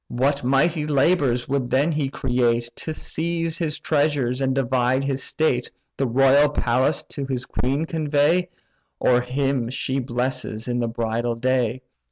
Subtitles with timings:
[0.07, 5.69] What mighty labours would he then create, To seize his treasures, and divide his state,
[5.95, 8.49] The royal palace to the queen convey,
[8.99, 11.83] Or him she blesses in the bridal day!"